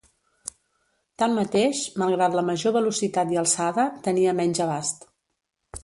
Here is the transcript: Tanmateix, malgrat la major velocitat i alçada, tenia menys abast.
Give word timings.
Tanmateix, 1.23 1.83
malgrat 2.03 2.39
la 2.39 2.45
major 2.49 2.75
velocitat 2.81 3.37
i 3.37 3.39
alçada, 3.45 3.89
tenia 4.09 4.37
menys 4.43 4.65
abast. 4.69 5.11